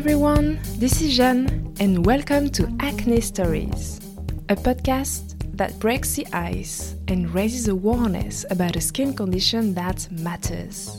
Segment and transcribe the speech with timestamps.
[0.00, 3.98] everyone, this is Jeanne, and welcome to Acne Stories,
[4.48, 10.98] a podcast that breaks the ice and raises awareness about a skin condition that matters.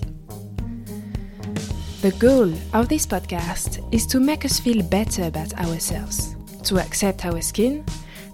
[2.04, 7.26] The goal of this podcast is to make us feel better about ourselves, to accept
[7.26, 7.84] our skin,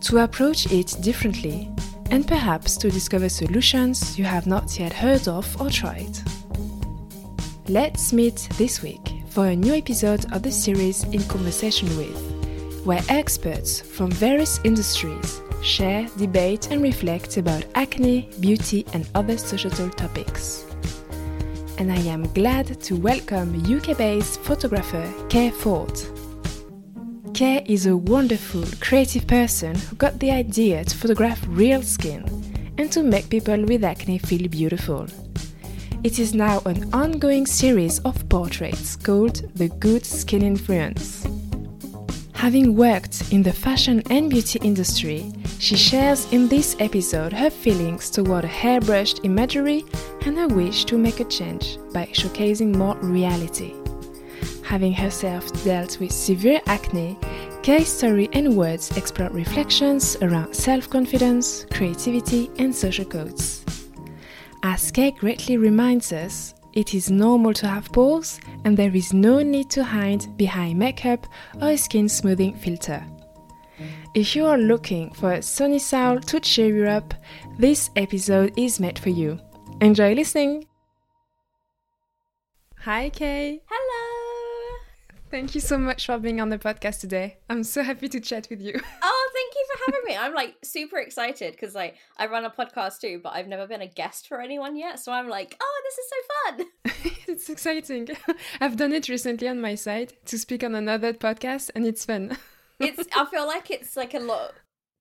[0.02, 1.71] to approach it differently,
[2.11, 6.18] and perhaps to discover solutions you have not yet heard of or tried.
[7.70, 13.04] Let's meet this week for a new episode of the series In Conversation with, where
[13.08, 20.66] experts from various industries share, debate, and reflect about acne, beauty, and other societal topics.
[21.77, 25.94] And I am glad to welcome UK based photographer Kay Ford.
[27.35, 32.24] Kay is a wonderful, creative person who got the idea to photograph real skin
[32.80, 35.05] and to make people with acne feel beautiful.
[36.07, 41.27] It is now an ongoing series of portraits called The Good Skin Influence.
[42.32, 48.09] Having worked in the fashion and beauty industry, she shares in this episode her feelings
[48.09, 49.84] toward a airbrushed imagery
[50.26, 53.73] and her wish to make a change by showcasing more reality.
[54.63, 57.20] Having herself dealt with severe acne,
[57.63, 63.66] Kay's story and words explore reflections around self confidence, creativity, and social codes.
[64.69, 69.41] As Kay greatly reminds us, it is normal to have pores and there is no
[69.41, 71.25] need to hide behind makeup
[71.62, 73.01] or a skin smoothing filter.
[74.13, 77.13] If you are looking for a sunny soul to cheer you up,
[77.57, 79.40] this episode is made for you.
[79.79, 80.66] Enjoy listening!
[82.79, 83.62] Hi, Kay!
[83.69, 84.16] Hello!
[85.29, 87.38] Thank you so much for being on the podcast today.
[87.50, 88.79] I'm so happy to chat with you.
[89.03, 90.17] Oh, thank you for having me.
[90.17, 93.81] I'm like super excited because like I run a podcast too, but I've never been
[93.81, 95.00] a guest for anyone yet.
[95.00, 97.13] So I'm like, oh, this is so fun.
[97.28, 98.07] it's exciting.
[98.61, 102.37] I've done it recently on my side to speak on another podcast, and it's fun.
[102.79, 103.07] it's.
[103.16, 104.53] I feel like it's like a lot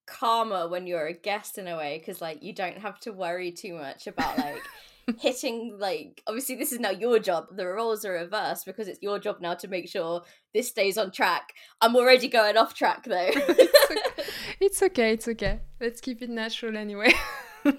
[0.06, 3.52] calmer when you're a guest in a way because like you don't have to worry
[3.52, 4.62] too much about like
[5.20, 9.18] hitting like obviously this is now your job the roles are reversed because it's your
[9.18, 10.22] job now to make sure
[10.52, 11.52] this stays on track.
[11.80, 13.30] I'm already going off track though.
[14.58, 15.12] It's, okay.
[15.12, 17.12] it's okay let's keep it natural anyway.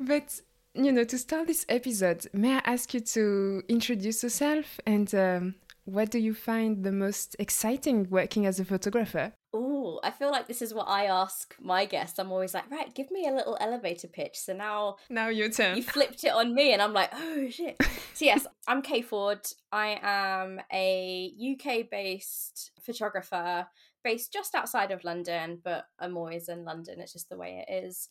[0.00, 0.40] But
[0.74, 5.54] you know to start this episode may i ask you to introduce yourself and um,
[5.84, 10.48] what do you find the most exciting working as a photographer Oh, I feel like
[10.48, 12.18] this is what I ask my guests.
[12.18, 14.38] I'm always like, right, give me a little elevator pitch.
[14.38, 15.76] So now, now your turn.
[15.76, 17.76] You flipped it on me, and I'm like, oh shit.
[18.14, 19.46] so yes, I'm Kay Ford.
[19.70, 23.66] I am a UK-based photographer
[24.02, 27.00] based just outside of London, but I'm always in London.
[27.00, 28.08] It's just the way it is.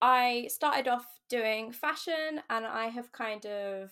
[0.00, 3.90] I started off doing fashion, and I have kind of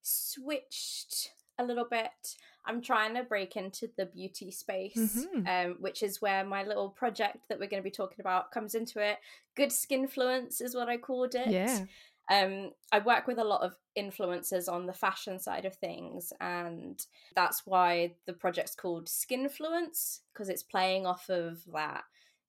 [0.00, 2.36] switched a little bit.
[2.66, 5.46] I'm trying to break into the beauty space, mm-hmm.
[5.46, 8.74] um, which is where my little project that we're going to be talking about comes
[8.74, 9.18] into it.
[9.54, 11.48] Good skin influence is what I called it.
[11.48, 11.84] Yeah.
[12.30, 16.98] Um, I work with a lot of influencers on the fashion side of things, and
[17.36, 22.04] that's why the project's called Skinfluence because it's playing off of that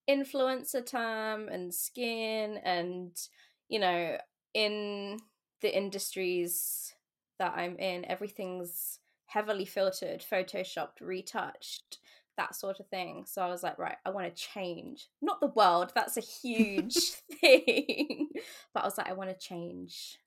[0.10, 3.12] influencer term and skin, and
[3.68, 4.18] you know,
[4.54, 5.18] in
[5.62, 6.95] the industries
[7.40, 12.00] that I'm in, everything's heavily filtered, photoshopped, retouched,
[12.38, 13.24] that sort of thing.
[13.28, 15.08] So I was like, right, I want to change.
[15.22, 16.96] Not the world, that's a huge
[17.42, 18.30] thing.
[18.74, 20.20] but I was like, I want to change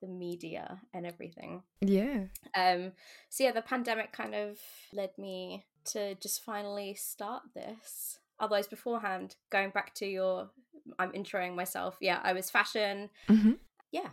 [0.00, 1.62] the media and everything.
[1.80, 2.24] Yeah.
[2.56, 2.92] Um
[3.30, 4.58] so yeah, the pandemic kind of
[4.92, 8.18] led me to just finally start this.
[8.40, 10.50] Otherwise beforehand, going back to your
[10.98, 11.96] I'm introing myself.
[12.00, 13.10] Yeah, I was fashion.
[13.28, 13.52] Mm-hmm.
[13.92, 14.08] Yeah,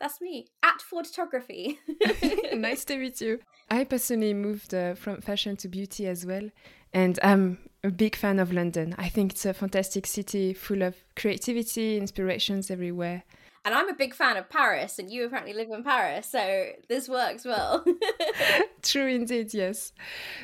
[0.00, 1.78] that's me at photography.
[2.54, 3.40] nice to meet you.
[3.70, 6.50] I personally moved uh, from fashion to beauty as well,
[6.92, 8.94] and I'm a big fan of London.
[8.98, 13.24] I think it's a fantastic city full of creativity, inspirations everywhere.
[13.64, 17.08] And I'm a big fan of Paris, and you apparently live in Paris, so this
[17.08, 17.84] works well.
[18.82, 19.92] True indeed, yes.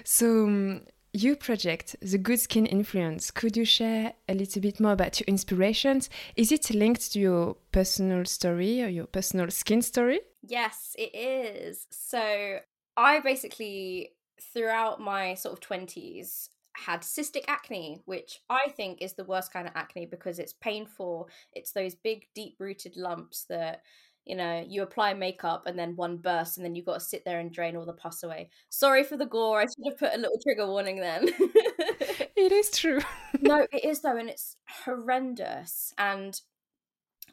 [0.05, 0.83] So, um,
[1.17, 3.31] you project the Good Skin Influence.
[3.31, 6.11] Could you share a little bit more about your inspirations?
[6.37, 10.21] Is it linked to your personal story or your personal skin story?
[10.43, 11.87] Yes, it is.
[11.91, 12.59] So
[12.97, 14.13] I basically,
[14.53, 19.67] throughout my sort of 20s, had cystic acne, which I think is the worst kind
[19.67, 21.31] of acne because it's painful.
[21.55, 23.81] It's those big, deep rooted lumps that
[24.27, 27.25] you know, you apply makeup and then one bursts and then you've got to sit
[27.25, 28.51] there and drain all the pus away.
[28.69, 29.61] Sorry for the gore.
[29.61, 31.29] I should have put a little trigger warning then.
[31.39, 33.01] it is true.
[33.41, 35.95] no, it is though, and it's horrendous.
[35.97, 36.39] And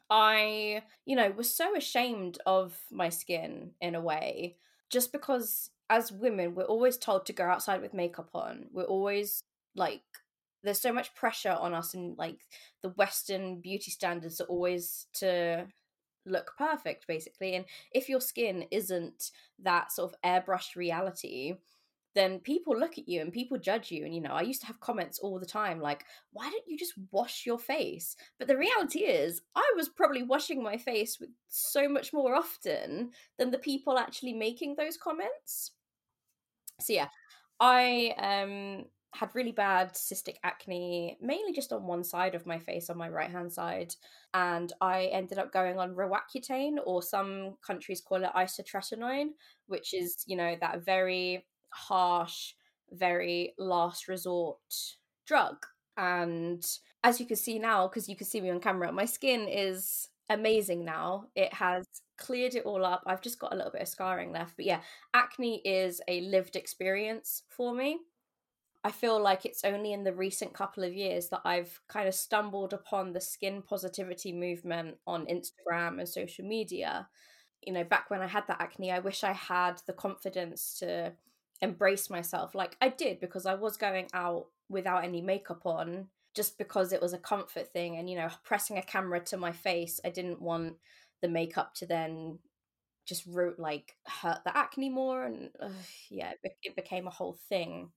[0.10, 4.57] I, you know, was so ashamed of my skin in a way,
[4.92, 8.68] just because as women, we're always told to go outside with makeup on.
[8.72, 9.42] We're always
[9.75, 10.04] like,
[10.62, 12.38] there's so much pressure on us, and like
[12.84, 15.66] the Western beauty standards are always to
[16.25, 17.55] look perfect, basically.
[17.55, 21.55] And if your skin isn't that sort of airbrushed reality,
[22.15, 24.05] then people look at you and people judge you.
[24.05, 26.77] And, you know, I used to have comments all the time like, why don't you
[26.77, 28.15] just wash your face?
[28.37, 33.11] But the reality is, I was probably washing my face with so much more often
[33.37, 35.71] than the people actually making those comments.
[36.79, 37.07] So, yeah,
[37.59, 42.89] I um, had really bad cystic acne, mainly just on one side of my face,
[42.89, 43.94] on my right hand side.
[44.33, 49.30] And I ended up going on Roaccutane, or some countries call it isotretinoin,
[49.68, 52.54] which is, you know, that very harsh,
[52.92, 54.57] very last resort
[55.27, 55.57] drug.
[55.95, 56.66] And
[57.04, 60.09] as you can see now, because you can see me on camera, my skin is
[60.30, 61.25] amazing now.
[61.36, 61.86] It has
[62.18, 63.04] cleared it all up.
[63.06, 64.56] I've just got a little bit of scarring left.
[64.56, 64.81] But yeah,
[65.13, 68.00] acne is a lived experience for me.
[68.83, 72.13] I feel like it's only in the recent couple of years that I've kind of
[72.13, 77.07] stumbled upon the skin positivity movement on Instagram and social media.
[77.65, 81.13] You know, back when I had that acne, I wish I had the confidence to
[81.62, 86.57] embrace myself like I did because I was going out without any makeup on just
[86.57, 90.01] because it was a comfort thing and you know pressing a camera to my face
[90.03, 90.75] I didn't want
[91.21, 92.39] the makeup to then
[93.06, 95.51] just root like hurt the acne more and
[96.09, 97.91] yeah it, it became a whole thing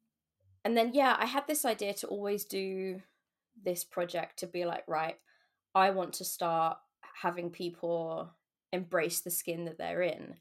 [0.67, 3.01] and then yeah I had this idea to always do
[3.65, 5.17] this project to be like right
[5.75, 6.79] I want to start
[7.23, 8.31] having people
[8.73, 10.35] embrace the skin that they're in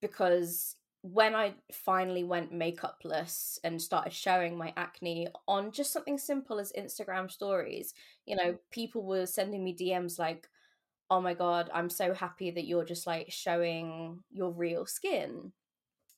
[0.00, 6.60] because when I finally went makeupless and started showing my acne on just something simple
[6.60, 7.92] as Instagram stories,
[8.24, 8.70] you know, mm-hmm.
[8.70, 10.48] people were sending me DMs like,
[11.10, 15.52] oh my God, I'm so happy that you're just like showing your real skin.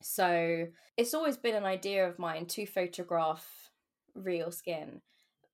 [0.00, 3.70] So it's always been an idea of mine to photograph
[4.14, 5.00] real skin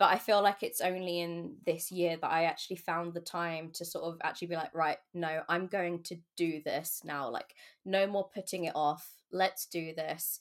[0.00, 3.70] but I feel like it's only in this year that I actually found the time
[3.75, 7.28] to sort of actually be like, right, no, I'm going to do this now.
[7.28, 7.54] Like,
[7.84, 9.06] no more putting it off.
[9.31, 10.40] Let's do this.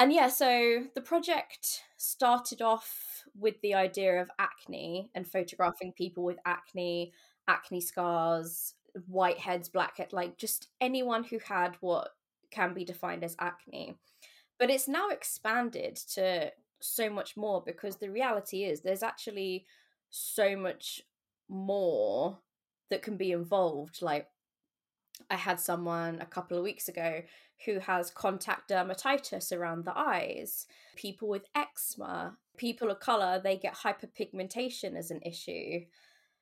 [0.00, 6.24] And yeah, so the project started off with the idea of acne and photographing people
[6.24, 7.12] with acne,
[7.46, 8.74] acne scars,
[9.08, 12.08] whiteheads, blackheads, like just anyone who had what
[12.54, 13.96] can be defined as acne.
[14.58, 19.66] But it's now expanded to so much more because the reality is there's actually
[20.10, 21.02] so much
[21.48, 22.38] more
[22.90, 24.28] that can be involved like
[25.30, 27.22] I had someone a couple of weeks ago
[27.64, 30.66] who has contact dermatitis around the eyes,
[30.96, 35.80] people with eczema, people of color, they get hyperpigmentation as an issue.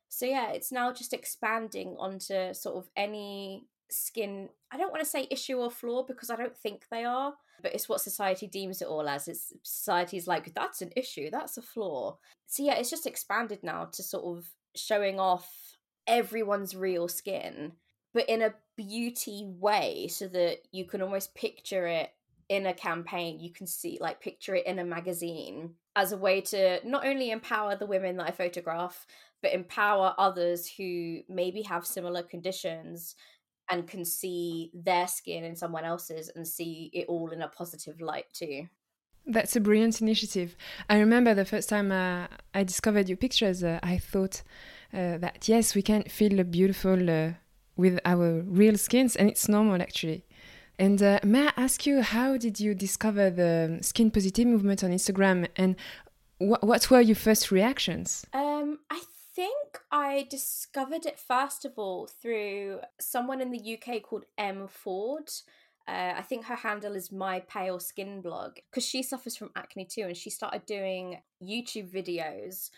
[0.09, 5.09] So, yeah, it's now just expanding onto sort of any skin i don't want to
[5.09, 8.83] say issue or flaw because i don't think they are but it's what society deems
[8.83, 9.29] it all as.
[9.29, 12.19] It's society's like that's an issue that's a flaw.
[12.47, 15.49] So yeah it's just expanded now to sort of showing off
[16.07, 17.73] everyone's real skin
[18.15, 22.11] but in a beauty way so that you can almost picture it
[22.49, 23.41] in a campaign.
[23.41, 27.31] You can see like picture it in a magazine as a way to not only
[27.31, 29.07] empower the women that i photograph
[29.43, 33.15] but empower others who maybe have similar conditions
[33.73, 38.01] and can see their skin in someone else's and see it all in a positive
[38.01, 38.69] light too.
[39.27, 40.57] That's a brilliant initiative.
[40.91, 44.43] I remember the first time uh, I discovered your pictures, uh, I thought
[44.93, 47.31] uh, that yes, we can feel beautiful uh,
[47.77, 50.27] with our real skins, and it's normal actually.
[50.79, 54.91] And uh, may I ask you, how did you discover the skin positive movement on
[54.91, 55.77] Instagram, and
[56.39, 58.27] wh what were your first reactions?
[58.35, 59.01] Um, I
[59.35, 65.31] think I discovered it first of all through someone in the UK called Em Ford.
[65.89, 69.85] Uh, I think her handle is my pale skin blog because she suffers from acne
[69.85, 72.71] too, and she started doing YouTube videos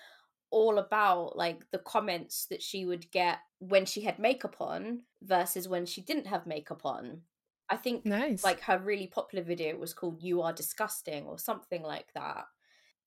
[0.50, 5.68] all about like the comments that she would get when she had makeup on versus
[5.68, 7.22] when she didn't have makeup on.
[7.68, 8.44] I think nice.
[8.44, 12.44] like her really popular video was called "You Are Disgusting" or something like that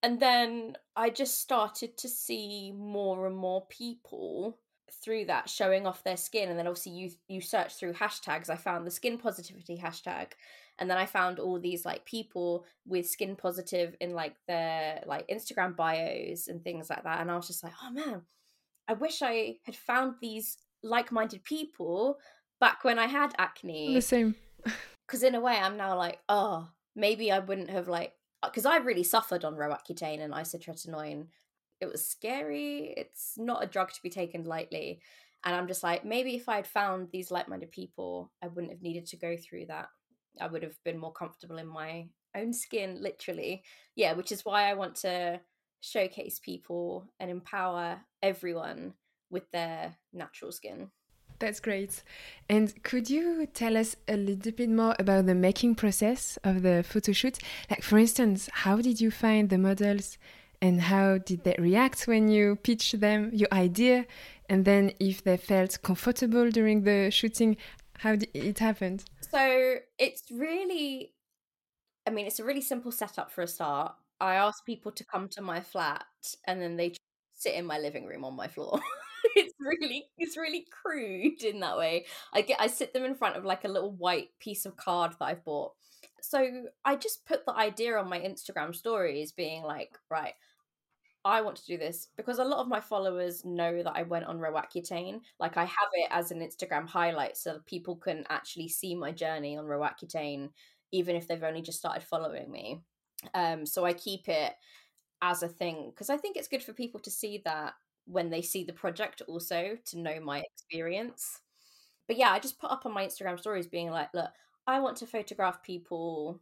[0.03, 4.59] and then I just started to see more and more people
[4.91, 6.49] through that showing off their skin.
[6.49, 8.49] And then obviously you you search through hashtags.
[8.49, 10.27] I found the skin positivity hashtag.
[10.79, 15.27] And then i found all these like people with skin positive in like their like
[15.27, 17.19] instagram bios and things like that.
[17.19, 18.21] And i was just like oh man
[18.87, 22.19] i wish i had found these like-minded people
[22.59, 23.93] back when i had acne.
[23.93, 24.35] The same.
[25.07, 28.11] Because in a way i'm now like oh maybe i wouldn't have like
[28.43, 31.27] Uh, because I really suffered on Roaccutane and isotretinoin.
[31.81, 32.93] It was scary.
[32.97, 35.01] It's not a drug to be taken lightly.
[35.43, 38.71] And I'm just like, maybe if I had found these like minded people, I wouldn't
[38.71, 39.87] have needed to go through that.
[40.39, 43.63] I would have been more comfortable in my own skin, literally.
[43.95, 45.39] Yeah, which is why I want to
[45.81, 48.93] showcase people and empower everyone
[49.29, 50.89] with their natural skin.
[51.39, 52.03] That's great.
[52.49, 56.83] And could you tell us a little bit more about the making process of the
[56.83, 57.37] photo shoot?
[57.69, 60.17] Like, for instance, how did you find the models
[60.61, 64.05] and how did they react when you pitched them your idea?
[64.49, 67.57] And then, if they felt comfortable during the shooting,
[67.99, 68.99] how did it happen?
[69.21, 71.13] So, it's really,
[72.07, 73.93] I mean, it's a really simple setup for a start.
[74.19, 76.05] I ask people to come to my flat
[76.45, 76.93] and then they
[77.35, 78.79] sit in my living room on my floor.
[79.67, 82.05] really it's really crude in that way.
[82.33, 85.13] I get I sit them in front of like a little white piece of card
[85.19, 85.73] that I've bought.
[86.21, 90.33] So I just put the idea on my Instagram stories being like, right,
[91.23, 94.25] I want to do this because a lot of my followers know that I went
[94.25, 95.19] on Roaccutane.
[95.39, 99.57] Like I have it as an Instagram highlight so people can actually see my journey
[99.57, 100.49] on Roaccutane
[100.93, 102.81] even if they've only just started following me.
[103.33, 104.53] Um so I keep it
[105.21, 107.73] as a thing because I think it's good for people to see that
[108.07, 111.41] when they see the project also to know my experience.
[112.07, 114.31] But yeah, I just put up on my Instagram stories being like, look,
[114.65, 116.39] I want to photograph people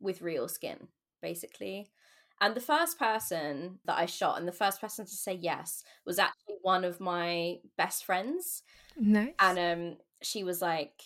[0.00, 0.88] with real skin,
[1.20, 1.90] basically.
[2.40, 6.18] And the first person that I shot and the first person to say yes was
[6.18, 8.62] actually one of my best friends.
[8.96, 9.34] Nice.
[9.38, 11.02] And um she was like,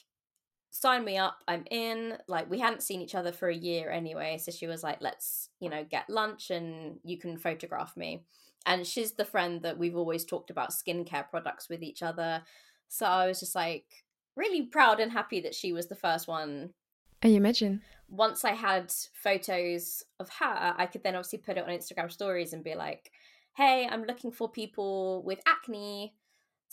[0.70, 2.16] sign me up, I'm in.
[2.28, 4.38] Like we hadn't seen each other for a year anyway.
[4.38, 8.24] So she was like, let's, you know, get lunch and you can photograph me
[8.66, 12.42] and she's the friend that we've always talked about skincare products with each other.
[12.88, 13.86] So I was just like
[14.36, 16.70] really proud and happy that she was the first one.
[17.22, 17.82] I imagine.
[18.08, 22.52] Once I had photos of her, I could then obviously put it on Instagram stories
[22.52, 23.10] and be like,
[23.56, 26.14] hey, I'm looking for people with acne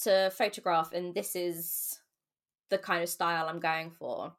[0.02, 2.00] to photograph, and this is
[2.70, 4.34] the kind of style I'm going for.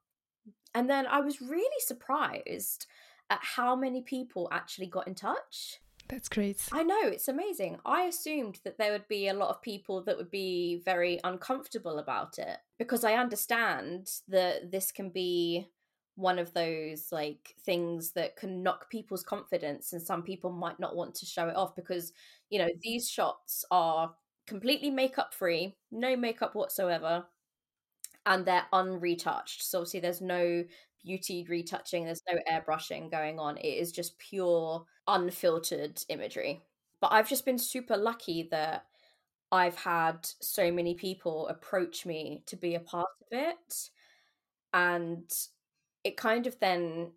[0.75, 2.87] And then I was really surprised
[3.31, 5.81] at how many people actually got in touch.
[6.09, 6.61] That's great.
[6.71, 7.79] I know, it's amazing.
[7.85, 11.99] I assumed that there would be a lot of people that would be very uncomfortable
[11.99, 15.69] about it because I understand that this can be
[16.17, 20.95] one of those like things that can knock people's confidence and some people might not
[20.95, 22.13] want to show it off because
[22.51, 24.15] you know these shots are
[24.47, 27.25] completely makeup free no makeup whatsoever
[28.27, 30.65] and they're unretouched so obviously there's no
[31.05, 33.57] beauty retouching, there's no airbrushing going on.
[33.59, 36.63] It is just pure, unfiltered imagery.
[37.01, 38.87] But I've just been super lucky that
[39.53, 43.91] I've had so many people approach me to be a part of it.
[44.73, 45.31] And
[46.03, 47.13] it kind of then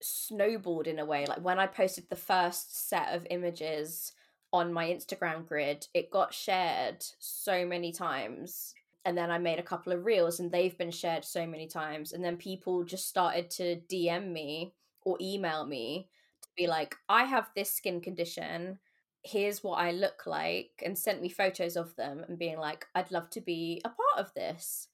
[0.00, 1.26] snowballed in a way.
[1.26, 4.12] Like when I posted the first set of images
[4.52, 8.74] on my Instagram grid, it got shared so many times
[9.08, 12.12] and then I made a couple of reels and they've been shared so many times
[12.12, 16.10] and then people just started to DM me or email me
[16.42, 18.78] to be like I have this skin condition.
[19.22, 23.10] Here's what I look like and sent me photos of them and being like I'd
[23.10, 24.88] love to be a part of this.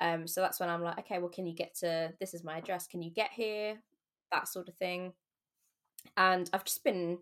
[0.00, 2.58] Um so that's when I'm like okay well can you get to this is my
[2.58, 3.78] address can you get here?
[4.32, 5.12] That sort of thing.
[6.16, 7.18] And I've just been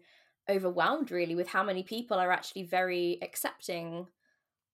[0.49, 4.07] overwhelmed really with how many people are actually very accepting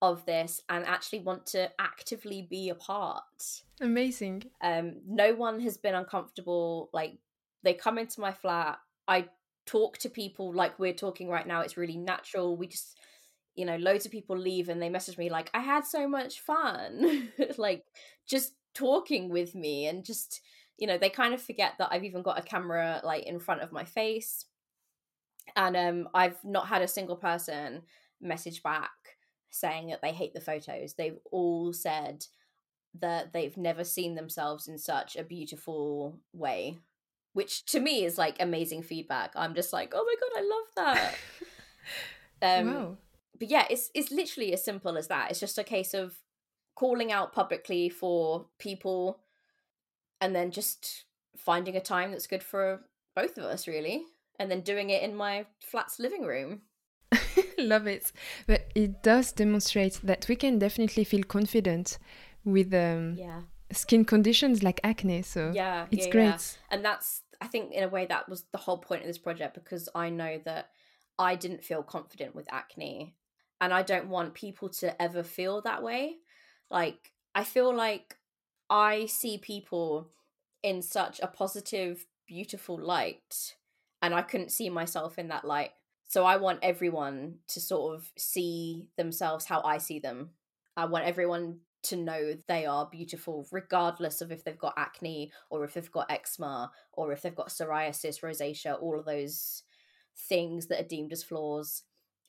[0.00, 3.62] of this and actually want to actively be a part.
[3.80, 4.44] Amazing.
[4.60, 6.88] Um, no one has been uncomfortable.
[6.92, 7.18] Like
[7.62, 8.78] they come into my flat.
[9.06, 9.28] I
[9.66, 11.60] talk to people like we're talking right now.
[11.60, 12.56] It's really natural.
[12.56, 12.96] We just,
[13.56, 16.40] you know, loads of people leave and they message me like, I had so much
[16.40, 17.30] fun.
[17.58, 17.84] like
[18.26, 20.40] just talking with me and just,
[20.78, 23.62] you know, they kind of forget that I've even got a camera like in front
[23.62, 24.44] of my face.
[25.56, 27.82] And um I've not had a single person
[28.20, 28.90] message back
[29.50, 30.94] saying that they hate the photos.
[30.94, 32.26] They've all said
[33.00, 36.78] that they've never seen themselves in such a beautiful way,
[37.32, 39.32] which to me is like amazing feedback.
[39.36, 41.16] I'm just like, oh my god, I love
[42.42, 42.60] that.
[42.66, 42.96] um, wow.
[43.38, 45.30] But yeah, it's it's literally as simple as that.
[45.30, 46.16] It's just a case of
[46.74, 49.20] calling out publicly for people,
[50.20, 51.04] and then just
[51.36, 52.80] finding a time that's good for
[53.14, 54.04] both of us, really,
[54.38, 56.62] and then doing it in my flat's living room.
[57.66, 58.12] Love it.
[58.46, 61.98] But it does demonstrate that we can definitely feel confident
[62.44, 63.40] with um, yeah.
[63.72, 65.22] skin conditions like acne.
[65.22, 66.24] So yeah, it's yeah, great.
[66.24, 66.38] Yeah.
[66.70, 69.54] And that's, I think, in a way, that was the whole point of this project
[69.54, 70.70] because I know that
[71.18, 73.14] I didn't feel confident with acne.
[73.60, 76.18] And I don't want people to ever feel that way.
[76.70, 78.16] Like, I feel like
[78.70, 80.10] I see people
[80.62, 83.56] in such a positive, beautiful light,
[84.00, 85.72] and I couldn't see myself in that light
[86.08, 90.30] so I want everyone to sort of see themselves how I see them.
[90.76, 95.64] I want everyone to know they are beautiful, regardless of if they've got acne or
[95.64, 99.62] if they've got eczema or if they've got psoriasis, rosacea, all of those
[100.16, 101.82] things that are deemed as flaws.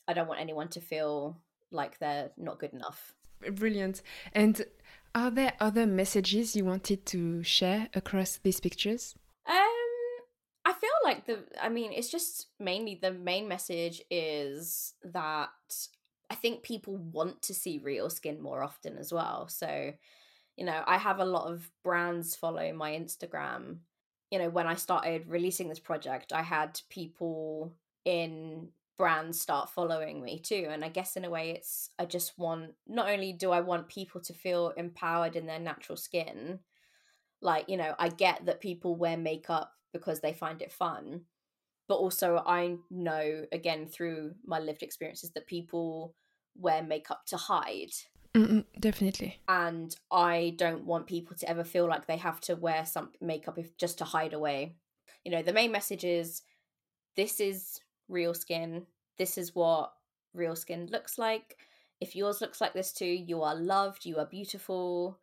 [0.06, 1.40] I don't want anyone to feel
[1.72, 3.14] like they're not good enough.
[3.52, 4.02] Brilliant.
[4.34, 4.62] And
[5.14, 9.14] are there other messages you wanted to share across these pictures?
[11.10, 15.48] Like the, I mean, it's just mainly the main message is that
[16.30, 19.48] I think people want to see real skin more often as well.
[19.48, 19.92] So,
[20.56, 23.78] you know, I have a lot of brands follow my Instagram.
[24.30, 27.74] You know, when I started releasing this project, I had people
[28.04, 30.68] in brands start following me too.
[30.70, 33.88] And I guess in a way, it's, I just want, not only do I want
[33.88, 36.60] people to feel empowered in their natural skin,
[37.42, 41.22] like, you know, I get that people wear makeup because they find it fun.
[41.88, 46.14] But also, I know again through my lived experiences that people
[46.56, 47.90] wear makeup to hide.
[48.34, 49.40] Mm-mm, definitely.
[49.48, 53.58] And I don't want people to ever feel like they have to wear some makeup
[53.58, 54.76] if just to hide away.
[55.24, 56.42] You know, the main message is
[57.16, 58.86] this is real skin.
[59.18, 59.92] This is what
[60.32, 61.56] real skin looks like.
[62.00, 65.18] If yours looks like this too, you are loved, you are beautiful.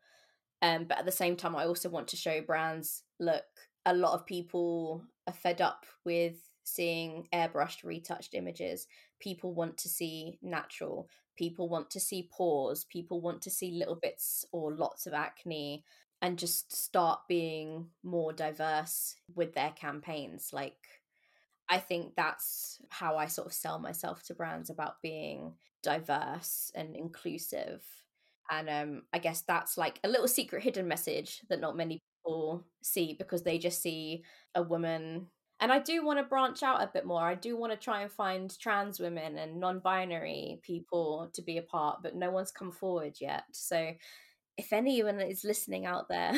[0.61, 3.45] Um, but at the same time, I also want to show brands look,
[3.87, 8.85] a lot of people are fed up with seeing airbrushed, retouched images.
[9.19, 11.07] People want to see natural.
[11.37, 12.83] People want to see pores.
[12.83, 15.85] People want to see little bits or lots of acne
[16.21, 20.49] and just start being more diverse with their campaigns.
[20.51, 20.75] Like,
[21.69, 26.93] I think that's how I sort of sell myself to brands about being diverse and
[26.93, 27.85] inclusive.
[28.51, 32.65] And um, I guess that's like a little secret hidden message that not many people
[32.81, 34.23] see because they just see
[34.55, 35.27] a woman
[35.59, 37.23] and I do want to branch out a bit more.
[37.23, 41.63] I do want to try and find trans women and non-binary people to be a
[41.63, 43.45] part, but no one's come forward yet.
[43.53, 43.93] So
[44.55, 46.33] if anyone is listening out there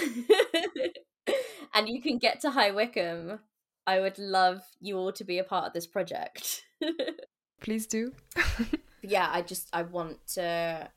[1.74, 3.40] and you can get to High Wycombe,
[3.85, 6.63] I would love you all to be a part of this project.
[7.59, 8.13] Please do.
[9.01, 10.90] yeah, I just I want to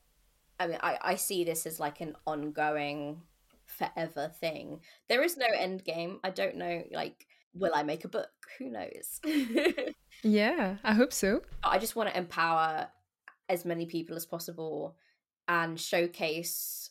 [0.61, 3.23] I mean I, I see this as like an ongoing
[3.83, 4.81] forever thing.
[5.09, 6.21] There is no end game.
[6.23, 8.31] I don't know like will I make a book?
[8.59, 9.21] Who knows?
[10.23, 11.42] yeah, I hope so.
[11.62, 12.88] I just want to empower
[13.49, 14.97] as many people as possible
[15.49, 16.90] and showcase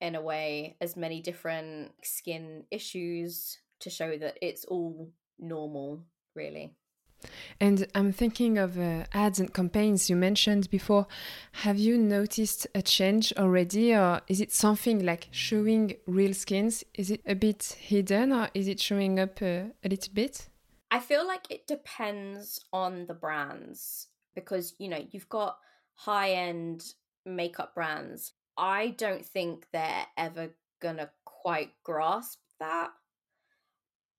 [0.00, 6.74] in a way as many different skin issues to show that it's all normal really
[7.60, 11.06] and I'm thinking of uh, ads and campaigns you mentioned before.
[11.52, 16.84] Have you noticed a change already, or is it something like showing real skins?
[16.94, 20.48] Is it a bit hidden, or is it showing up uh, a little bit?
[20.90, 25.58] I feel like it depends on the brands because, you know, you've got
[25.94, 26.84] high end
[27.24, 28.32] makeup brands.
[28.56, 32.90] I don't think they're ever gonna quite grasp that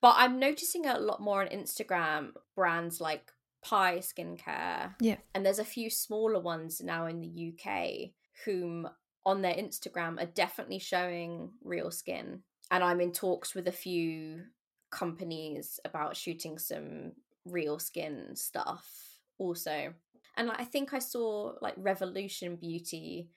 [0.03, 3.31] but I'm noticing a lot more on Instagram brands like
[3.63, 4.93] Pai Skincare.
[4.99, 5.15] Yeah.
[5.33, 8.11] And there's a few smaller ones now in the UK
[8.43, 8.89] whom
[9.25, 12.41] on their Instagram are definitely showing real skin.
[12.69, 14.41] And I'm in talks with a few
[14.91, 17.13] companies about shooting some
[17.45, 18.85] real skin stuff
[19.37, 19.93] also.
[20.35, 23.29] And I think I saw like Revolution Beauty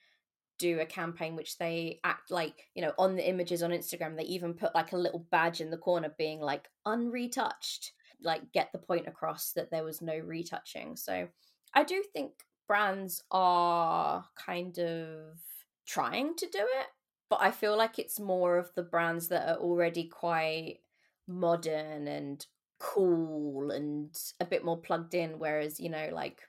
[0.57, 4.23] do a campaign which they act like you know on the images on instagram they
[4.23, 7.91] even put like a little badge in the corner being like unretouched
[8.21, 10.95] like get the point across that there was no retouching.
[10.95, 11.27] So
[11.73, 12.31] i do think
[12.67, 15.39] brands are kind of
[15.85, 16.87] trying to do it
[17.29, 20.79] but i feel like it's more of the brands that are already quite
[21.27, 22.45] modern and
[22.79, 26.41] cool and a bit more plugged in whereas you know like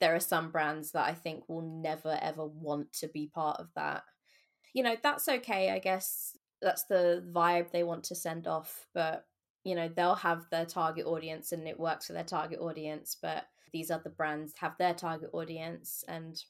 [0.00, 3.68] there are some brands that I think will never ever want to be part of
[3.76, 4.02] that.
[4.74, 6.36] You know, that's okay, I guess.
[6.60, 9.24] That's the vibe they want to send off, but
[9.64, 13.44] you know, they'll have their target audience and it works for their target audience, but
[13.72, 16.40] these other brands have their target audience and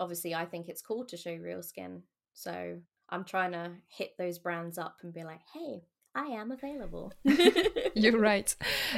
[0.00, 2.02] obviously I think it's cool to show real skin.
[2.34, 2.78] So,
[3.12, 5.82] I'm trying to hit those brands up and be like, "Hey,
[6.14, 7.12] I am available."
[7.94, 8.54] You're right.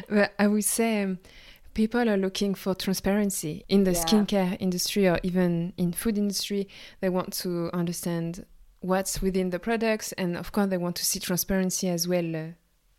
[0.09, 1.19] But I would say um,
[1.75, 4.05] people are looking for transparency in the yeah.
[4.05, 6.69] skincare industry or even in food industry
[7.01, 8.47] they want to understand
[8.81, 12.47] what's within the products and of course they want to see transparency as well uh,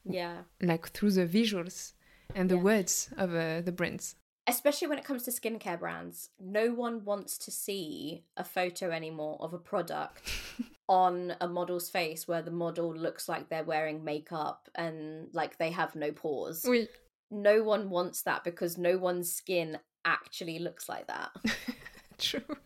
[0.03, 1.93] yeah like through the visuals
[2.35, 2.61] and the yeah.
[2.61, 4.15] words of uh, the brands
[4.47, 9.37] especially when it comes to skincare brands no one wants to see a photo anymore
[9.39, 10.21] of a product
[10.89, 15.71] on a model's face where the model looks like they're wearing makeup and like they
[15.71, 16.63] have no pores.
[16.67, 16.87] Oui
[17.31, 21.31] no one wants that because no one's skin actually looks like that.
[22.17, 22.57] True.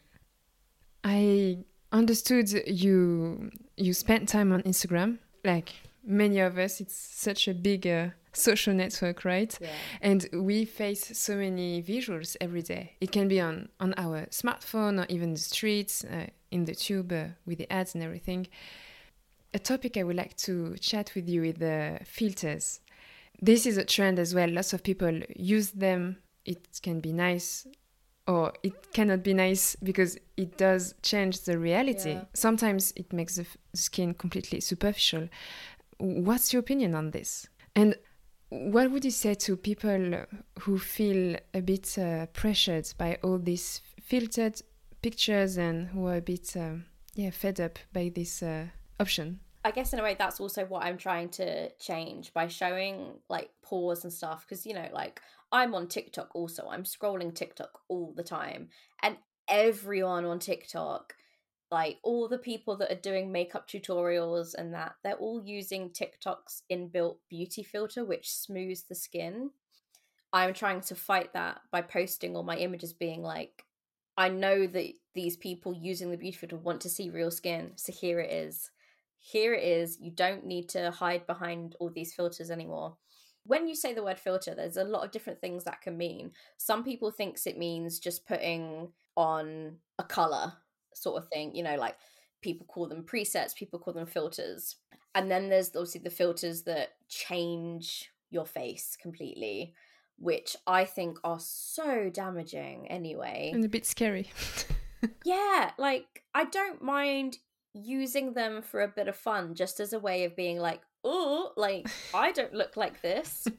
[1.03, 1.59] I
[1.91, 6.81] understood you you spent time on Instagram, like many of us.
[6.81, 9.57] It's such a big uh, social network, right?
[9.61, 9.69] Yeah.
[10.01, 12.95] And we face so many visuals every day.
[13.01, 17.11] It can be on on our smartphone or even the streets, uh, in the tube
[17.11, 18.47] uh, with the ads and everything.
[19.53, 22.81] A topic I would like to chat with you is the filters.
[23.41, 24.49] This is a trend as well.
[24.49, 26.17] Lots of people use them.
[26.45, 27.67] It can be nice
[28.29, 32.11] or it cannot be nice because it does change the reality.
[32.11, 32.25] Yeah.
[32.33, 35.29] Sometimes it makes the f- skin completely superficial.
[35.97, 37.47] What's your opinion on this?
[37.75, 37.95] And
[38.49, 40.25] what would you say to people
[40.59, 44.61] who feel a bit uh, pressured by all these filtered
[45.01, 48.65] pictures and who are a bit um, yeah fed up by this uh,
[48.99, 49.39] option?
[49.63, 53.49] I guess in a way that's also what I'm trying to change by showing like
[53.61, 58.13] pores and stuff because you know like I'm on TikTok also I'm scrolling TikTok all
[58.15, 58.69] the time
[59.03, 59.17] and
[59.49, 61.15] everyone on TikTok
[61.71, 66.63] like all the people that are doing makeup tutorials and that they're all using TikTok's
[66.71, 69.51] inbuilt beauty filter which smooths the skin.
[70.31, 73.65] I'm trying to fight that by posting all my images being like
[74.17, 77.91] I know that these people using the beauty filter want to see real skin so
[77.91, 78.71] here it is
[79.19, 79.97] here it is.
[80.01, 82.97] You don't need to hide behind all these filters anymore.
[83.45, 86.31] When you say the word filter, there's a lot of different things that can mean.
[86.57, 90.53] Some people thinks it means just putting on a color
[90.93, 91.95] sort of thing, you know, like
[92.41, 94.75] people call them presets, people call them filters.
[95.15, 99.73] And then there's obviously the filters that change your face completely,
[100.17, 103.51] which I think are so damaging anyway.
[103.53, 104.29] And a bit scary.
[105.25, 107.39] yeah, like I don't mind
[107.83, 111.51] using them for a bit of fun just as a way of being like oh
[111.55, 113.47] like i don't look like this.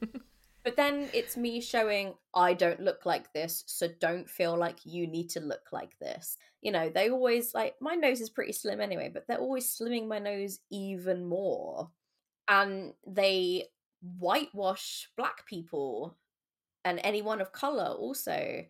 [0.62, 5.06] But then it's me showing i don't look like this so don't feel like you
[5.06, 6.36] need to look like this.
[6.60, 10.06] You know they always like my nose is pretty slim anyway but they're always slimming
[10.06, 11.88] my nose even more
[12.46, 13.68] and they
[14.18, 16.18] whitewash black people
[16.84, 18.64] and anyone of color also.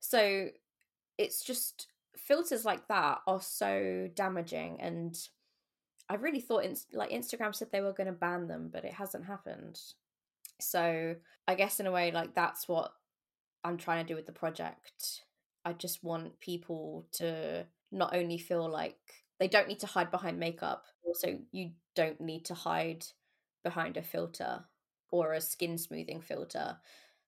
[0.00, 0.48] So
[1.18, 5.16] it's just filters like that are so damaging and
[6.08, 9.24] i really thought like instagram said they were going to ban them but it hasn't
[9.24, 9.78] happened.
[10.60, 11.16] So
[11.48, 12.92] i guess in a way like that's what
[13.64, 15.22] i'm trying to do with the project.
[15.64, 18.98] I just want people to not only feel like
[19.40, 23.04] they don't need to hide behind makeup also you don't need to hide
[23.62, 24.64] behind a filter
[25.10, 26.76] or a skin smoothing filter.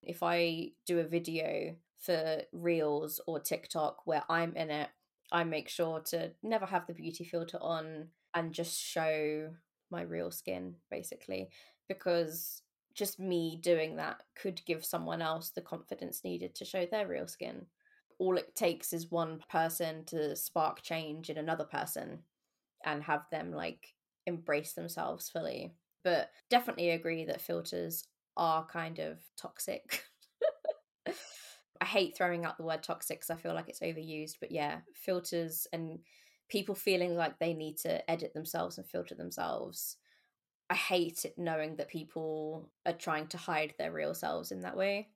[0.03, 4.89] If i do a video for Reels or TikTok where I'm in it,
[5.33, 9.51] I make sure to never have the beauty filter on and just show
[9.91, 11.51] my real skin, basically,
[11.89, 12.63] because
[12.95, 17.29] just me doing that could give someone else the confidence needed to show their real
[17.29, 17.67] skin.
[18.19, 22.21] All it takes is one person to spark change in another person
[22.85, 23.95] and have them like
[24.27, 25.75] embrace themselves fully.
[26.05, 28.05] But definitely agree that filters
[28.37, 30.05] are kind of toxic.
[31.81, 34.37] I hate throwing out the word toxic because I feel like it's overused.
[34.41, 36.01] But yeah, filters and
[36.49, 39.97] people feeling like they need to edit themselves and filter themselves.
[40.69, 45.09] I hate knowing that people are trying to hide their real selves in that way.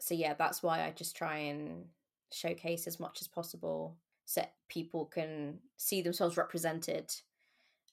[0.00, 1.86] So yeah, that's why I just try and
[2.32, 7.10] showcase as much as possible so people can see themselves represented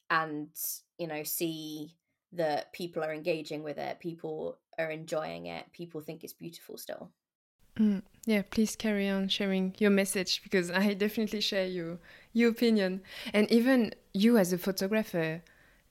[0.09, 0.49] and
[0.97, 1.95] you know see
[2.33, 7.09] that people are engaging with it people are enjoying it people think it's beautiful still
[7.79, 11.99] Mm, yeah, please carry on sharing your message because I definitely share your
[12.33, 13.01] your opinion.
[13.33, 15.41] And even you as a photographer,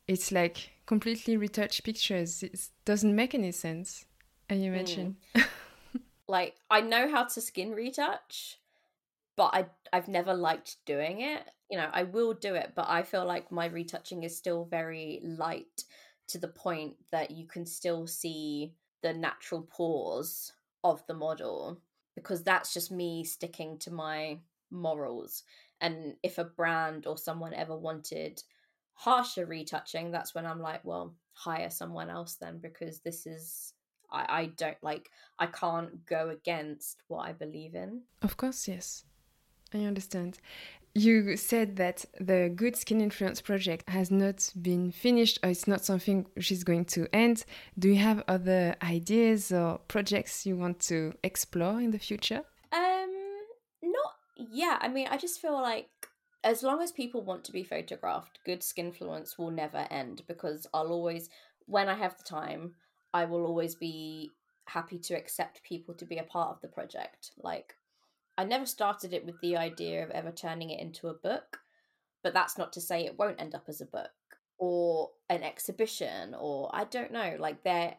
[0.09, 2.43] it's like completely retouched pictures.
[2.43, 4.07] It doesn't make any sense.
[4.49, 5.47] And you mentioned mm.
[6.29, 8.59] like I know how to skin retouch,
[9.37, 11.43] but I I've never liked doing it.
[11.71, 15.21] You know, I will do it, but I feel like my retouching is still very
[15.23, 15.85] light
[16.29, 20.53] to the point that you can still see the natural pores
[20.85, 21.81] of the model
[22.15, 24.39] because that's just me sticking to my
[24.71, 25.43] morals.
[25.81, 28.43] And if a brand or someone ever wanted
[28.93, 33.75] harsher retouching, that's when I'm like, well, hire someone else then because this is
[34.11, 38.03] I, I don't like I can't go against what I believe in.
[38.23, 39.05] Of course, yes.
[39.73, 40.39] I understand.
[40.97, 45.85] You said that the Good Skin Influence project has not been finished or it's not
[45.85, 47.45] something which is going to end.
[47.77, 52.43] Do you have other ideas or projects you want to explore in the future?
[52.73, 53.13] Um,
[53.83, 54.79] not yeah.
[54.81, 55.89] I mean, I just feel like
[56.45, 60.67] as long as people want to be photographed, Good Skin Influence will never end because
[60.73, 61.29] I'll always,
[61.67, 62.75] when I have the time,
[63.13, 64.31] I will always be
[64.67, 67.33] happy to accept people to be a part of the project.
[67.43, 67.75] Like
[68.37, 71.61] I never started it with the idea of ever turning it into a book.
[72.25, 74.11] but that's not to say it won't end up as a book
[74.59, 77.37] or an exhibition or I don't know.
[77.39, 77.97] Like there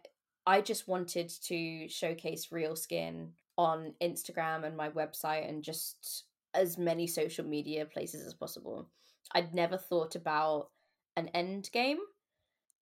[0.47, 6.77] I just wanted to showcase real skin on Instagram and my website and just as
[6.77, 8.89] many social media places as possible.
[9.33, 10.69] I'd never thought about
[11.15, 11.99] an end game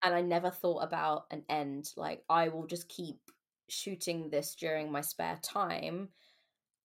[0.01, 1.91] and I never thought about an end.
[1.97, 3.19] Like I will just keep
[3.69, 6.09] shooting this during my spare time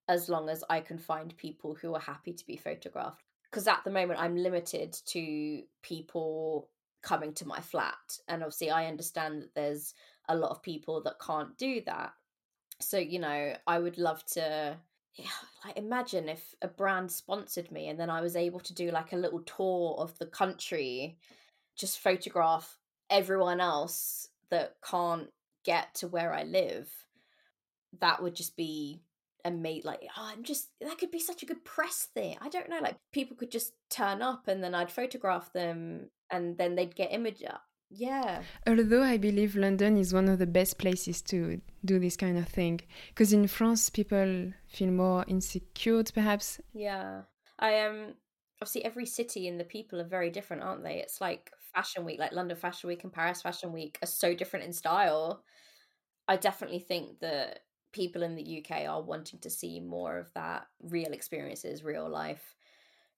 [0.09, 3.23] as long as I can find people who are happy to be photographed.
[3.51, 6.69] Because at the moment, I'm limited to people
[7.03, 8.19] coming to my flat.
[8.27, 9.95] And obviously, I understand that there's
[10.29, 12.13] a lot of people that can't do that.
[12.81, 14.77] So, you know, I would love to.
[15.65, 19.13] Like imagine if a brand sponsored me and then I was able to do like
[19.13, 21.19] a little tour of the country,
[21.75, 22.79] just photograph
[23.11, 25.29] everyone else that can't
[25.65, 26.89] get to where I live.
[28.01, 29.01] That would just be
[29.49, 29.87] amazing.
[29.87, 32.37] Like, oh, I'm just that could be such a good press thing.
[32.41, 32.79] I don't know.
[32.81, 37.13] Like, people could just turn up and then I'd photograph them and then they'd get
[37.13, 37.63] image up.
[37.91, 38.43] Yeah.
[38.67, 42.47] Although I believe London is one of the best places to do this kind of
[42.49, 46.61] thing, because in France people feel more insecure, perhaps.
[46.75, 47.23] Yeah,
[47.59, 47.93] I am.
[47.93, 48.15] Um,
[48.61, 50.99] obviously, every city and the people are very different, aren't they?
[50.99, 54.67] It's like Fashion Week, like London Fashion Week and Paris Fashion Week, are so different
[54.67, 55.43] in style.
[56.27, 57.61] I definitely think that
[57.93, 62.55] people in the UK are wanting to see more of that real experiences, real life.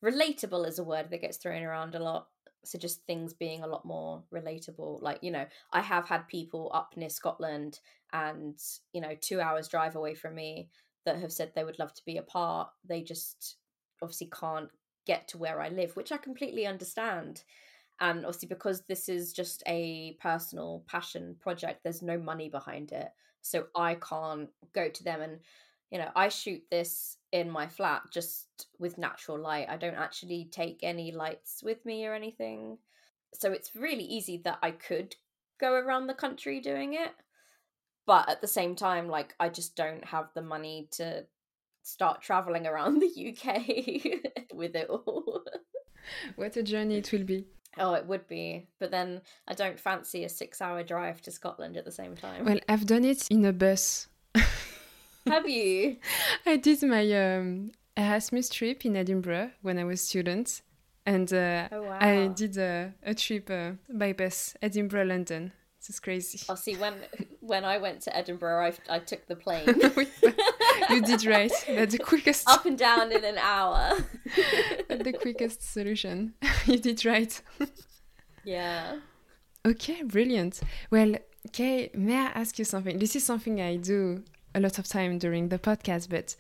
[0.05, 2.29] Relatable is a word that gets thrown around a lot
[2.65, 5.03] so just things being a lot more relatable.
[5.03, 7.81] Like you know i have had people up near scotland
[8.13, 8.59] and
[8.93, 10.69] you know two hours drive away from me
[11.07, 13.57] that have said they would love to be a part they just
[14.03, 14.69] obviously can't
[15.07, 17.45] get to where i live which i completely understand.
[18.03, 23.09] And obviously because this is just a personal passion project there's no money behind it
[23.43, 25.39] so i can't go to them and
[25.91, 28.47] you know i shoot this in my flat just
[28.79, 32.79] with natural light i don't actually take any lights with me or anything.
[33.33, 35.15] So it's really easy that i could
[35.61, 37.13] go around the country doing it
[38.07, 41.25] but at the same time like i just don't have the money to
[41.83, 45.43] start traveling around the uk with it all.
[46.37, 47.47] What a journey it will be
[47.79, 48.67] Oh, it would be.
[48.79, 52.45] But then I don't fancy a six hour drive to Scotland at the same time.
[52.45, 54.09] Well, I've done it in a bus.
[55.27, 55.97] Have you?
[56.47, 60.63] I did my um, Erasmus trip in Edinburgh when I was student,
[61.07, 61.99] and uh, oh, wow.
[62.01, 65.53] I did a, a trip uh, by bus Edinburgh London.
[65.79, 66.41] This is crazy.
[66.49, 66.95] Oh, see when
[67.41, 69.67] when I went to Edinburgh, I, I took the plane.
[70.91, 71.53] You did right.
[71.67, 72.49] That's the quickest.
[72.49, 73.99] Up and down in an hour.
[74.89, 76.35] the quickest solution.
[76.67, 77.41] you did right.
[78.45, 78.99] yeah.
[79.67, 80.61] Okay, brilliant.
[80.91, 81.17] Well,
[81.53, 82.99] Kay, may I ask you something?
[82.99, 84.23] This is something I do
[84.55, 86.35] a lot of time during the podcast, but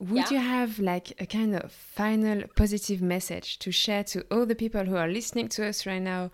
[0.00, 0.30] would yeah.
[0.30, 4.84] you have like a kind of final positive message to share to all the people
[4.84, 6.30] who are listening to us right now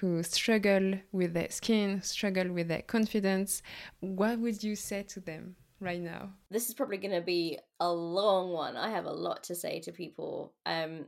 [0.00, 3.62] who struggle with their skin, struggle with their confidence?
[4.00, 6.30] What would you say to them right now?
[6.50, 8.76] This is probably going to be a long one.
[8.76, 10.52] I have a lot to say to people.
[10.66, 11.06] Um,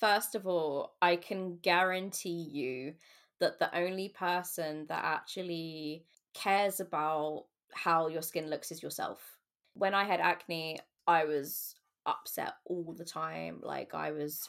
[0.00, 2.94] first of all, I can guarantee you
[3.40, 9.38] that the only person that actually cares about how your skin looks is yourself.
[9.74, 11.74] When I had acne, I was
[12.06, 13.60] upset all the time.
[13.62, 14.48] Like I was,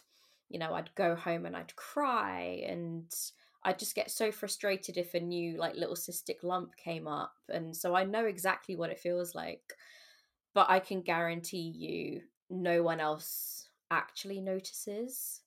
[0.49, 3.13] you know, I'd go home and I'd cry and
[3.67, 7.33] I'd just get so frustrated if a new like little cystic lump came up.
[7.49, 9.75] And so I know exactly what it feels like.
[10.53, 15.41] But I can guarantee you no one else actually notices.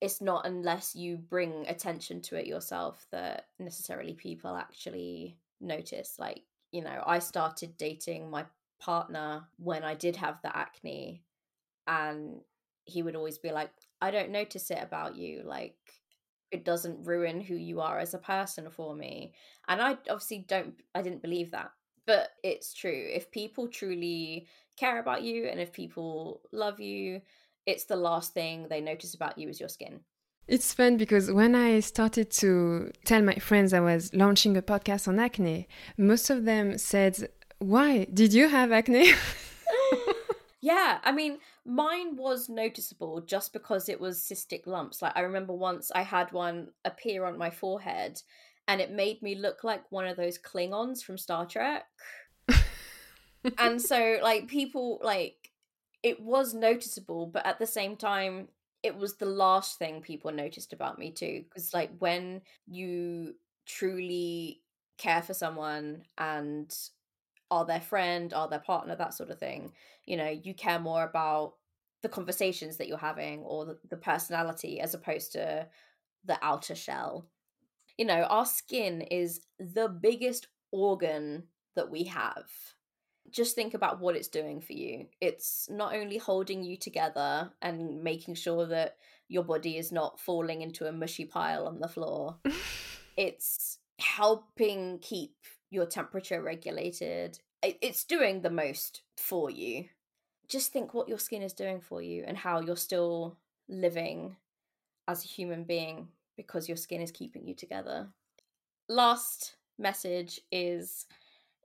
[0.00, 6.16] It's not unless you bring attention to it yourself that necessarily people actually notice.
[6.18, 8.46] Like you know, I started dating my
[8.80, 11.22] partner when I did have the acne,
[11.86, 12.40] and
[12.84, 15.42] he would always be like, I don't notice it about you.
[15.44, 15.76] Like,
[16.50, 19.32] it doesn't ruin who you are as a person for me.
[19.68, 21.70] And I obviously don't, I didn't believe that.
[22.06, 23.06] But it's true.
[23.12, 27.20] If people truly care about you and if people love you,
[27.66, 30.00] it's the last thing they notice about you is your skin.
[30.48, 35.06] It's fun because when I started to tell my friends I was launching a podcast
[35.06, 38.06] on acne, most of them said, Why?
[38.12, 39.12] Did you have acne?
[40.60, 45.00] yeah, I mean, mine was noticeable just because it was cystic lumps.
[45.00, 48.20] Like, I remember once I had one appear on my forehead
[48.68, 51.84] and it made me look like one of those Klingons from Star Trek.
[53.58, 55.50] and so, like, people, like,
[56.02, 58.48] it was noticeable, but at the same time,
[58.82, 63.34] it was the last thing people noticed about me too because like when you
[63.66, 64.62] truly
[64.96, 66.74] care for someone and
[67.50, 69.72] are their friend are their partner that sort of thing
[70.04, 71.54] you know you care more about
[72.02, 75.66] the conversations that you're having or the, the personality as opposed to
[76.24, 77.26] the outer shell.
[77.98, 81.44] You know, our skin is the biggest organ
[81.76, 82.46] that we have.
[83.30, 85.06] Just think about what it's doing for you.
[85.20, 88.96] It's not only holding you together and making sure that
[89.28, 92.38] your body is not falling into a mushy pile on the floor,
[93.16, 95.36] it's helping keep
[95.70, 97.38] your temperature regulated.
[97.62, 99.86] It's doing the most for you.
[100.48, 104.36] Just think what your skin is doing for you and how you're still living
[105.06, 108.08] as a human being because your skin is keeping you together.
[108.88, 111.06] Last message is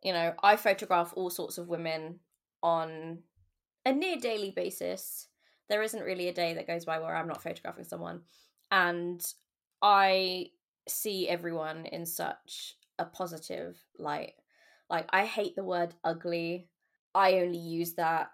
[0.06, 2.20] you know, I photograph all sorts of women
[2.62, 3.18] on
[3.86, 5.28] a near daily basis.
[5.68, 8.22] There isn't really a day that goes by where I'm not photographing someone.
[8.70, 9.26] And
[9.82, 10.52] I
[10.88, 14.34] see everyone in such a positive light.
[14.89, 16.67] Like, I hate the word ugly.
[17.13, 18.31] I only use that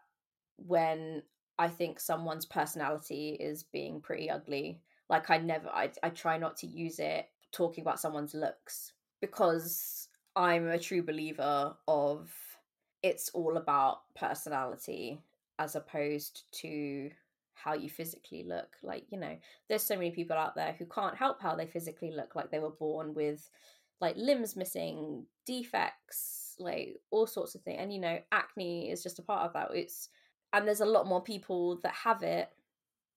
[0.58, 1.24] when
[1.58, 4.82] I think someone's personality is being pretty ugly.
[5.10, 10.08] Like, I never, I, I try not to use it talking about someone's looks because
[10.36, 12.32] I'm a true believer of
[13.04, 15.22] it's all about personality
[15.60, 17.12] as opposed to
[17.54, 18.78] how you physically look.
[18.82, 19.38] Like, you know,
[19.70, 22.60] there's so many people out there who can't help how they physically look, like they
[22.60, 23.50] were born with
[24.02, 27.78] like limbs missing, defects, like all sorts of things.
[27.80, 29.70] And you know, acne is just a part of that.
[29.74, 30.10] It's
[30.54, 32.50] and there's a lot more people that have it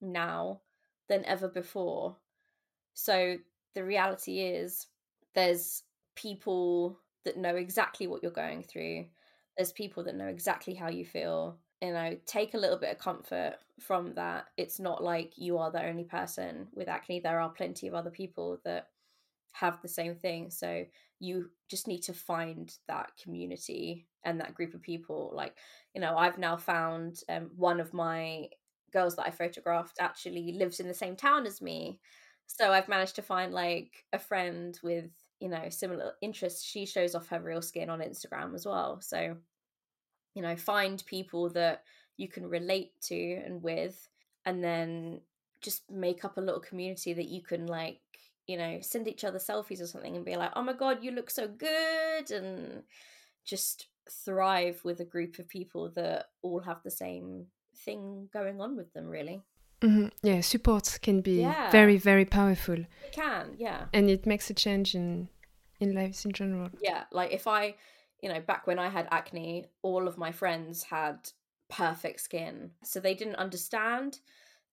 [0.01, 0.61] now
[1.09, 2.17] than ever before.
[2.93, 3.39] So
[3.75, 4.87] the reality is
[5.35, 5.83] there's
[6.15, 9.07] people that know exactly what you're going through.
[9.57, 11.59] There's people that know exactly how you feel.
[11.83, 14.47] You know, take a little bit of comfort from that.
[14.57, 17.21] It's not like you are the only person with acne.
[17.21, 18.89] There are plenty of other people that
[19.55, 20.51] have the same thing.
[20.51, 20.85] So
[21.21, 25.33] you just need to find that community and that group of people.
[25.35, 25.57] Like,
[25.95, 28.49] you know, I've now found um, one of my
[28.93, 31.99] girls that I photographed actually lives in the same town as me.
[32.47, 37.15] So I've managed to find like a friend with you know similar interests she shows
[37.15, 39.37] off her real skin on instagram as well so
[40.35, 41.83] you know find people that
[42.17, 44.09] you can relate to and with
[44.47, 45.21] and then
[45.61, 47.99] just make up a little community that you can like
[48.47, 51.11] you know send each other selfies or something and be like oh my god you
[51.11, 52.83] look so good and
[53.45, 53.87] just
[54.25, 58.93] thrive with a group of people that all have the same thing going on with
[58.93, 59.43] them really
[59.85, 60.07] Mm-hmm.
[60.23, 61.71] Yeah, support can be yeah.
[61.71, 62.75] very, very powerful.
[62.77, 63.85] It can, yeah.
[63.93, 65.29] And it makes a change in
[65.79, 66.71] in lives in general.
[66.81, 67.75] Yeah, like if I,
[68.23, 71.29] you know, back when I had acne, all of my friends had
[71.69, 72.71] perfect skin.
[72.83, 74.21] So they didn't understand.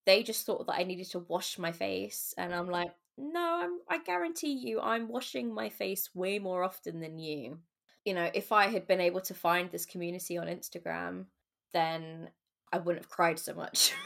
[0.06, 3.78] They just thought that I needed to wash my face and I'm like, "No, I'm
[3.88, 7.58] I guarantee you I'm washing my face way more often than you."
[8.04, 11.26] You know, if I had been able to find this community on Instagram,
[11.72, 12.30] then
[12.72, 13.92] I wouldn't have cried so much.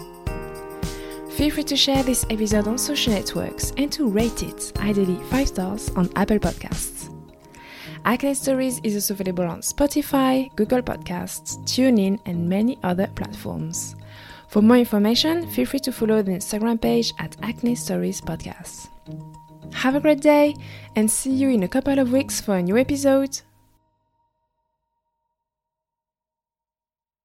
[1.31, 5.47] Feel free to share this episode on social networks and to rate it, ideally 5
[5.47, 7.09] stars, on Apple Podcasts.
[8.05, 13.95] Acne Stories is also available on Spotify, Google Podcasts, TuneIn, and many other platforms.
[14.53, 18.87] For more information, feel free to follow the Instagram page at Acne Stories Podcast.
[19.73, 20.55] Have a great day
[20.95, 23.41] and see you in a couple of weeks for a new episode.